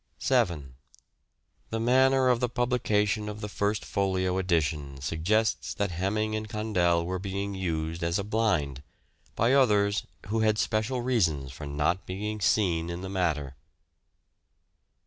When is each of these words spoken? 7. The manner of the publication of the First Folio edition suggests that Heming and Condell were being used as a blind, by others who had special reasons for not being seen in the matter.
7. 0.17 0.73
The 1.69 1.79
manner 1.79 2.27
of 2.29 2.39
the 2.39 2.49
publication 2.49 3.29
of 3.29 3.39
the 3.39 3.47
First 3.47 3.85
Folio 3.85 4.39
edition 4.39 4.99
suggests 4.99 5.75
that 5.75 5.91
Heming 5.91 6.35
and 6.35 6.49
Condell 6.49 7.05
were 7.05 7.19
being 7.19 7.53
used 7.53 8.03
as 8.03 8.17
a 8.17 8.23
blind, 8.23 8.81
by 9.35 9.53
others 9.53 10.07
who 10.29 10.39
had 10.39 10.57
special 10.57 11.01
reasons 11.03 11.51
for 11.51 11.67
not 11.67 12.07
being 12.07 12.41
seen 12.41 12.89
in 12.89 13.01
the 13.01 13.09
matter. 13.09 13.55